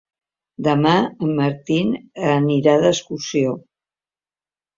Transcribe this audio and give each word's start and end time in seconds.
Demà 0.67 0.93
en 1.25 1.35
Martí 1.39 1.77
anirà 2.37 2.75
d'excursió. 2.87 3.53